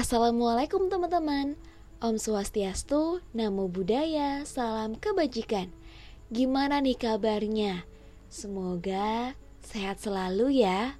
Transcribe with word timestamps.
Assalamualaikum 0.00 0.88
teman-teman. 0.88 1.60
Om 2.00 2.16
Swastiastu, 2.16 3.20
Namo 3.36 3.68
Buddhaya, 3.68 4.48
Salam 4.48 4.96
Kebajikan. 4.96 5.68
Gimana 6.32 6.80
nih 6.80 6.96
kabarnya? 6.96 7.84
Semoga 8.32 9.36
sehat 9.60 10.00
selalu 10.00 10.64
ya. 10.64 10.96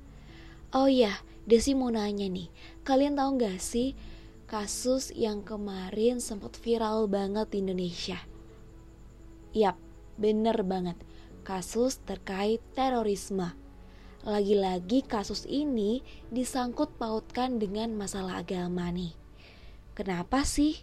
Oh 0.76 0.84
ya, 0.84 1.16
Desi 1.48 1.72
mau 1.72 1.88
nanya 1.88 2.28
nih. 2.28 2.52
Kalian 2.84 3.16
tahu 3.16 3.40
gak 3.40 3.56
sih 3.64 3.96
kasus 4.44 5.17
yang 5.17 5.48
kemarin 5.48 6.21
sempat 6.21 6.60
viral 6.60 7.08
banget 7.08 7.56
di 7.56 7.64
Indonesia? 7.64 8.21
Yap, 9.56 9.80
bener 10.21 10.60
banget. 10.60 11.01
Kasus 11.40 12.04
terkait 12.04 12.60
terorisme 12.76 13.56
lagi-lagi 14.21 15.00
kasus 15.00 15.48
ini 15.48 16.05
disangkut 16.28 17.00
pautkan 17.00 17.56
dengan 17.56 17.96
masalah 17.96 18.45
agama 18.45 18.92
nih. 18.92 19.16
Kenapa 19.96 20.45
sih? 20.45 20.77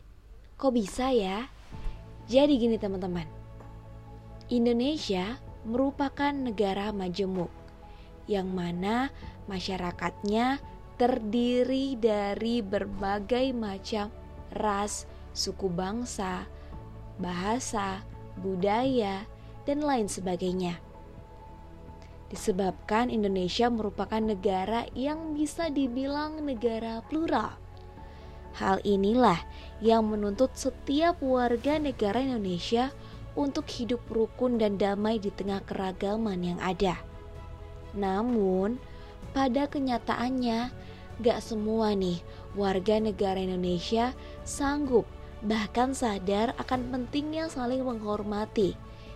Kok 0.57 0.73
bisa 0.73 1.13
ya? 1.13 1.45
Jadi 2.25 2.57
gini 2.57 2.81
teman-teman. 2.81 3.29
Indonesia 4.49 5.37
merupakan 5.69 6.33
negara 6.33 6.89
majemuk 6.89 7.53
yang 8.25 8.49
mana 8.49 9.13
masyarakatnya 9.45 10.57
terdiri 10.97 11.93
dari 11.93 12.65
berbagai 12.65 13.53
macam 13.53 14.09
ras, 14.49 15.05
suku 15.37 15.69
bangsa, 15.69 16.49
bahasa, 17.21 18.01
budaya, 18.41 19.29
dan 19.69 19.85
lain 19.85 20.09
sebagainya 20.09 20.86
disebabkan 22.27 23.07
Indonesia 23.07 23.71
merupakan 23.71 24.19
negara 24.19 24.87
yang 24.91 25.35
bisa 25.35 25.71
dibilang 25.71 26.43
negara 26.43 26.99
plural. 27.07 27.55
Hal 28.57 28.81
inilah 28.83 29.37
yang 29.79 30.09
menuntut 30.09 30.51
setiap 30.57 31.21
warga 31.21 31.77
negara 31.77 32.19
Indonesia 32.19 32.89
untuk 33.37 33.69
hidup 33.69 34.01
rukun 34.09 34.57
dan 34.57 34.81
damai 34.81 35.21
di 35.21 35.29
tengah 35.29 35.61
keragaman 35.61 36.41
yang 36.41 36.59
ada. 36.59 36.97
Namun, 37.93 38.81
pada 39.31 39.69
kenyataannya, 39.69 40.73
gak 41.21 41.39
semua 41.41 41.93
nih 41.93 42.21
warga 42.57 42.97
negara 42.97 43.37
Indonesia 43.37 44.13
sanggup 44.41 45.05
bahkan 45.45 45.93
sadar 45.93 46.57
akan 46.57 46.89
pentingnya 46.89 47.45
saling 47.49 47.85
menghormati 47.85 48.73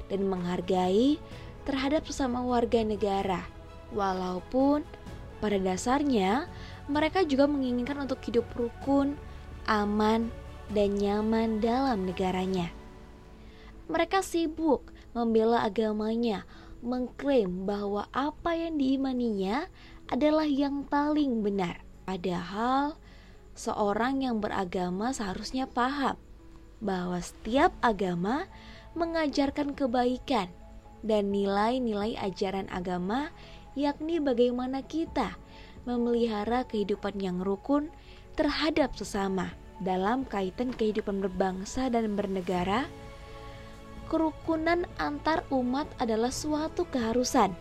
dan 0.09 0.29
menghargai 0.29 1.17
terhadap 1.63 2.05
sesama 2.07 2.41
warga 2.41 2.81
negara. 2.81 3.45
Walaupun 3.91 4.85
pada 5.41 5.57
dasarnya 5.57 6.47
mereka 6.87 7.25
juga 7.25 7.49
menginginkan 7.49 7.97
untuk 8.01 8.21
hidup 8.23 8.45
rukun, 8.53 9.17
aman, 9.65 10.29
dan 10.71 10.95
nyaman 10.95 11.59
dalam 11.59 12.07
negaranya. 12.07 12.71
Mereka 13.91 14.23
sibuk 14.23 14.93
membela 15.11 15.67
agamanya, 15.67 16.47
mengklaim 16.79 17.67
bahwa 17.67 18.07
apa 18.15 18.55
yang 18.55 18.79
diimaninya 18.79 19.67
adalah 20.07 20.47
yang 20.47 20.87
paling 20.87 21.43
benar. 21.43 21.83
Padahal 22.07 22.95
seorang 23.53 24.23
yang 24.23 24.39
beragama 24.39 25.11
seharusnya 25.11 25.67
paham 25.67 26.15
bahwa 26.81 27.19
setiap 27.21 27.75
agama 27.83 28.47
mengajarkan 28.97 29.77
kebaikan 29.77 30.49
dan 31.01 31.33
nilai-nilai 31.33 32.17
ajaran 32.17 32.69
agama, 32.69 33.33
yakni 33.73 34.21
bagaimana 34.21 34.85
kita 34.85 35.37
memelihara 35.85 36.65
kehidupan 36.65 37.17
yang 37.17 37.41
rukun 37.41 37.89
terhadap 38.37 38.93
sesama 38.93 39.53
dalam 39.81 40.23
kaitan 40.29 40.69
kehidupan 40.69 41.25
berbangsa 41.25 41.89
dan 41.89 42.13
bernegara. 42.13 42.85
Kerukunan 44.07 44.85
antar 44.99 45.47
umat 45.49 45.87
adalah 45.97 46.29
suatu 46.29 46.83
keharusan 46.91 47.55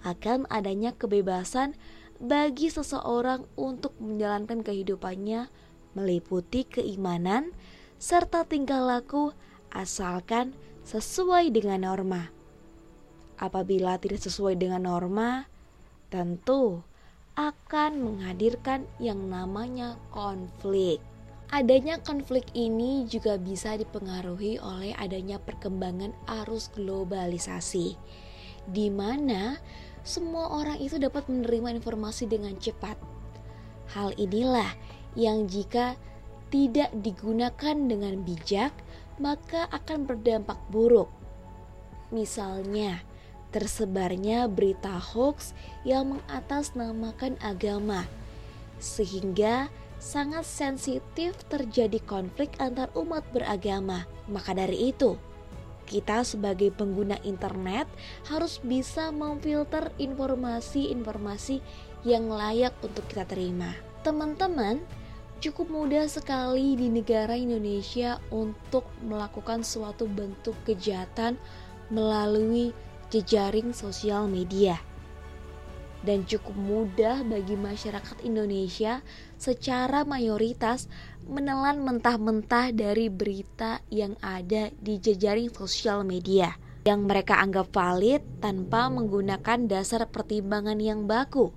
akan 0.05 0.45
adanya 0.53 0.93
kebebasan 0.93 1.73
bagi 2.21 2.69
seseorang 2.69 3.49
untuk 3.57 3.97
menjalankan 3.97 4.61
kehidupannya 4.61 5.49
meliputi 5.97 6.63
keimanan 6.63 7.51
serta 7.99 8.45
tingkah 8.45 8.83
laku 8.83 9.33
asalkan 9.73 10.55
sesuai 10.85 11.49
dengan 11.51 11.89
norma. 11.89 12.29
Apabila 13.35 13.99
tidak 13.99 14.23
sesuai 14.23 14.55
dengan 14.55 14.87
norma, 14.87 15.49
tentu 16.07 16.79
akan 17.35 17.99
menghadirkan 17.99 18.87
yang 19.03 19.27
namanya 19.27 19.99
konflik. 20.15 21.03
Adanya 21.51 21.99
konflik 21.99 22.47
ini 22.55 23.05
juga 23.11 23.35
bisa 23.35 23.75
dipengaruhi 23.75 24.57
oleh 24.63 24.95
adanya 24.95 25.37
perkembangan 25.37 26.15
arus 26.41 26.71
globalisasi, 26.73 27.99
di 28.71 28.87
mana 28.87 29.59
semua 30.05 30.53
orang 30.53 30.77
itu 30.77 31.01
dapat 31.01 31.25
menerima 31.25 31.81
informasi 31.81 32.29
dengan 32.29 32.53
cepat. 32.61 32.95
Hal 33.97 34.13
inilah 34.15 34.69
yang 35.17 35.49
jika 35.49 35.97
tidak 36.53 36.93
digunakan 37.01 37.75
dengan 37.75 38.21
bijak, 38.21 38.71
maka 39.17 39.65
akan 39.73 40.05
berdampak 40.05 40.61
buruk. 40.69 41.09
Misalnya, 42.13 43.01
tersebarnya 43.49 44.45
berita 44.45 44.93
hoax 44.93 45.57
yang 45.81 46.15
mengatasnamakan 46.15 47.41
agama, 47.41 48.05
sehingga 48.77 49.73
sangat 49.97 50.45
sensitif 50.45 51.33
terjadi 51.49 51.97
konflik 52.05 52.53
antar 52.61 52.93
umat 52.93 53.25
beragama. 53.33 54.05
Maka 54.29 54.53
dari 54.53 54.93
itu, 54.93 55.17
kita 55.85 56.25
sebagai 56.25 56.73
pengguna 56.73 57.21
internet 57.21 57.85
harus 58.27 58.57
bisa 58.65 59.13
memfilter 59.13 59.93
informasi-informasi 60.01 61.61
yang 62.03 62.29
layak 62.29 62.73
untuk 62.81 63.05
kita 63.05 63.25
terima. 63.29 63.73
Teman-teman, 64.01 64.81
cukup 65.41 65.69
mudah 65.69 66.09
sekali 66.09 66.73
di 66.77 66.89
negara 66.89 67.37
Indonesia 67.37 68.17
untuk 68.33 68.85
melakukan 69.05 69.61
suatu 69.61 70.09
bentuk 70.09 70.57
kejahatan 70.65 71.37
melalui 71.93 72.73
jejaring 73.13 73.71
sosial 73.71 74.25
media 74.25 74.81
dan 76.05 76.23
cukup 76.23 76.53
mudah 76.53 77.25
bagi 77.25 77.57
masyarakat 77.57 78.21
Indonesia 78.21 79.01
secara 79.41 80.05
mayoritas 80.05 80.85
menelan 81.25 81.81
mentah-mentah 81.81 82.69
dari 82.71 83.09
berita 83.09 83.81
yang 83.89 84.13
ada 84.21 84.69
di 84.77 85.01
jejaring 85.01 85.49
sosial 85.49 86.05
media 86.05 86.53
yang 86.85 87.09
mereka 87.09 87.41
anggap 87.41 87.73
valid 87.73 88.21
tanpa 88.37 88.93
menggunakan 88.93 89.65
dasar 89.65 90.05
pertimbangan 90.05 90.77
yang 90.77 91.09
baku. 91.09 91.49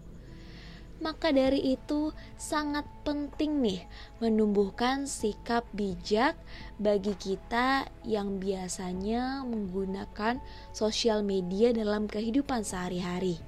Maka 0.98 1.30
dari 1.30 1.78
itu 1.78 2.10
sangat 2.34 2.82
penting 3.06 3.62
nih 3.62 3.86
menumbuhkan 4.18 5.06
sikap 5.06 5.62
bijak 5.70 6.34
bagi 6.80 7.14
kita 7.14 7.86
yang 8.02 8.42
biasanya 8.42 9.46
menggunakan 9.46 10.42
sosial 10.74 11.22
media 11.22 11.70
dalam 11.70 12.10
kehidupan 12.10 12.66
sehari-hari 12.66 13.47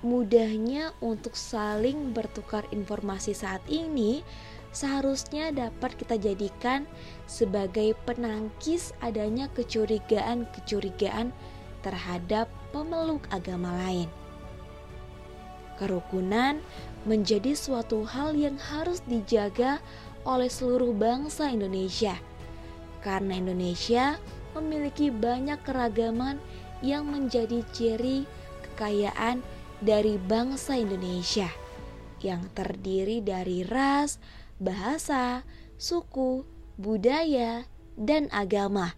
mudahnya 0.00 0.96
untuk 1.04 1.36
saling 1.36 2.16
bertukar 2.16 2.64
informasi 2.72 3.36
saat 3.36 3.60
ini 3.68 4.24
seharusnya 4.72 5.50
dapat 5.50 5.98
kita 5.98 6.16
jadikan 6.16 6.86
sebagai 7.26 7.92
penangkis 8.06 8.94
adanya 9.02 9.50
kecurigaan-kecurigaan 9.52 11.34
terhadap 11.82 12.46
pemeluk 12.70 13.26
agama 13.34 13.74
lain. 13.84 14.08
Kerukunan 15.76 16.60
menjadi 17.08 17.56
suatu 17.56 18.04
hal 18.04 18.36
yang 18.36 18.60
harus 18.60 19.00
dijaga 19.08 19.80
oleh 20.28 20.52
seluruh 20.52 20.92
bangsa 20.92 21.48
Indonesia. 21.48 22.20
Karena 23.00 23.40
Indonesia 23.40 24.20
memiliki 24.52 25.08
banyak 25.08 25.56
keragaman 25.64 26.36
yang 26.84 27.08
menjadi 27.08 27.64
ciri 27.72 28.28
kekayaan 28.68 29.40
dari 29.80 30.20
bangsa 30.20 30.76
Indonesia 30.76 31.48
yang 32.20 32.52
terdiri 32.52 33.24
dari 33.24 33.64
ras, 33.64 34.20
bahasa, 34.60 35.44
suku, 35.80 36.44
budaya, 36.76 37.64
dan 37.96 38.28
agama. 38.28 38.92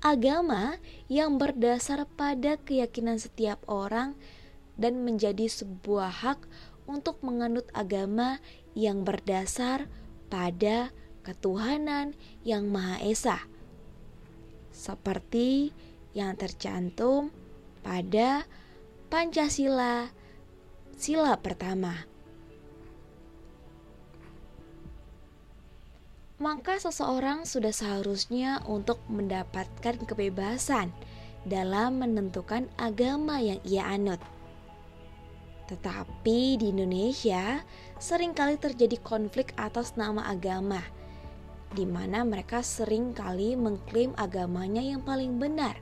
Agama 0.00 0.80
yang 1.10 1.36
berdasar 1.36 2.06
pada 2.16 2.56
keyakinan 2.56 3.20
setiap 3.20 3.60
orang 3.68 4.16
dan 4.80 5.04
menjadi 5.04 5.50
sebuah 5.50 6.24
hak 6.24 6.40
untuk 6.88 7.20
menganut 7.20 7.68
agama 7.76 8.40
yang 8.72 9.04
berdasar 9.04 9.90
pada 10.32 10.94
ketuhanan 11.26 12.16
yang 12.46 12.70
Maha 12.72 13.02
Esa, 13.04 13.44
seperti 14.72 15.74
yang 16.16 16.32
tercantum 16.38 17.28
pada 17.84 18.48
Pancasila, 19.10 20.06
sila 20.94 21.34
pertama. 21.42 22.10
maka 26.40 26.80
seseorang 26.80 27.44
sudah 27.44 27.68
seharusnya 27.68 28.64
untuk 28.64 28.96
mendapatkan 29.12 30.00
kebebasan 30.08 30.88
dalam 31.44 32.00
menentukan 32.00 32.64
agama 32.80 33.44
yang 33.44 33.60
ia 33.60 33.84
anut. 33.84 34.18
Tetapi 35.68 36.56
di 36.56 36.72
Indonesia 36.72 37.60
sering 38.00 38.32
kali 38.32 38.56
terjadi 38.56 38.96
konflik 39.04 39.52
atas 39.60 40.00
nama 40.00 40.32
agama, 40.32 40.80
di 41.76 41.84
mana 41.84 42.24
mereka 42.24 42.64
sering 42.64 43.12
kali 43.12 43.52
mengklaim 43.52 44.16
agamanya 44.16 44.80
yang 44.80 45.04
paling 45.04 45.36
benar 45.36 45.76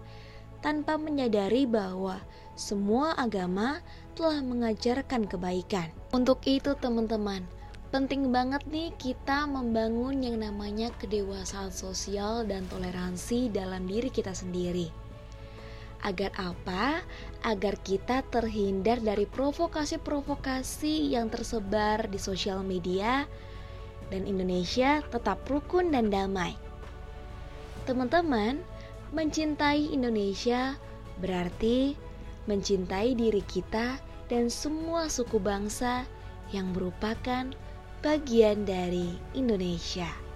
tanpa 0.61 0.99
menyadari 0.99 1.65
bahwa 1.65 2.19
semua 2.59 3.15
agama 3.15 3.79
telah 4.19 4.43
mengajarkan 4.43 5.31
kebaikan. 5.31 5.95
Untuk 6.11 6.43
itu, 6.51 6.75
teman-teman, 6.75 7.47
penting 7.95 8.35
banget 8.35 8.67
nih 8.67 8.91
kita 8.99 9.47
membangun 9.47 10.21
yang 10.21 10.43
namanya 10.43 10.91
kedewasaan 10.99 11.71
sosial 11.71 12.43
dan 12.45 12.67
toleransi 12.67 13.55
dalam 13.55 13.87
diri 13.87 14.11
kita 14.11 14.35
sendiri. 14.35 14.91
Agar 16.03 16.31
apa? 16.39 17.03
Agar 17.43 17.79
kita 17.83 18.23
terhindar 18.27 19.03
dari 19.03 19.27
provokasi-provokasi 19.27 21.15
yang 21.15 21.27
tersebar 21.31 22.07
di 22.07 22.19
sosial 22.19 22.63
media 22.63 23.27
dan 24.11 24.27
Indonesia 24.27 25.03
tetap 25.11 25.43
rukun 25.47 25.91
dan 25.91 26.11
damai. 26.11 26.55
Teman-teman, 27.83 28.63
mencintai 29.13 29.93
Indonesia 29.93 30.77
berarti 31.19 31.97
mencintai 32.49 33.17
diri 33.17 33.41
kita 33.45 34.01
dan 34.29 34.53
semua 34.53 35.09
suku 35.09 35.41
bangsa 35.41 36.05
yang 36.53 36.73
merupakan 36.73 37.49
bagian 38.05 38.65
dari 38.65 39.17
Indonesia. 39.33 40.28